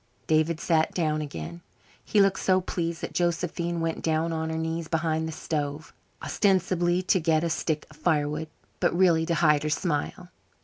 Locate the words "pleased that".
2.59-3.13